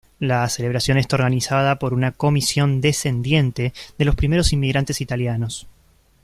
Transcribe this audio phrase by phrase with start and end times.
[0.17, 5.67] La celebración está organizada por una Comisión descendiente de los primeros inmigrantes italianos.